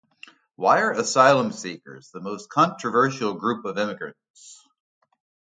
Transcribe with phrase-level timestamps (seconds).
[0.55, 4.65] Why are asylum-seekers the most controversial group of immigrants?